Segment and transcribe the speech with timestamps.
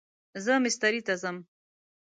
[0.43, 1.37] زه مستری ته ځم